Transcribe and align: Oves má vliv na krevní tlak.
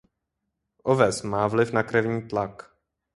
Oves 0.83 1.21
má 1.21 1.47
vliv 1.47 1.71
na 1.73 1.83
krevní 1.83 2.27
tlak. 2.27 2.75